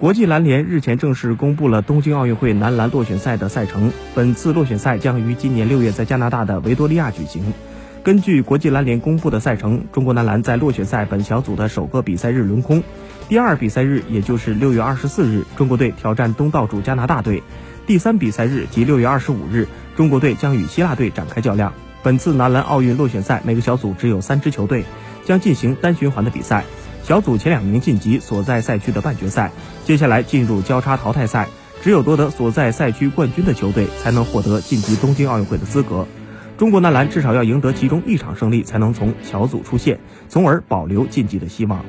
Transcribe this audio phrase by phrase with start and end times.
[0.00, 3.92] 国际篮联日前正式公布了东京奥运会男篮落选赛的赛程。
[4.14, 7.52] 本次落选赛将于今年六月在加拿大的维多利亚举行。
[8.02, 12.82] 根据国际篮联公布的赛程，中国男篮在落选赛本小组的首个比赛日轮空，
[13.28, 17.42] 第二比赛日也就是六月二十四日，中国队挑战东道主加拿大队；
[17.86, 21.74] 第三比赛日即六月二十五日，中国队将与希腊队展开较量。
[22.02, 24.82] 本次男篮奥运落选赛，每个小组只有三支球队，
[25.26, 26.64] 将进行单循环的比赛。
[27.10, 29.50] 小组前两名晋级所在赛区的半决赛，
[29.84, 31.48] 接下来进入交叉淘汰赛，
[31.82, 36.06] 只有夺得所在赛区冠军的球队才能获得晋级东京奥运会的资格。
[36.56, 41.84] 中国男篮至少要赢得其中一场胜利，才能从小组出线，从而保留晋级的希望。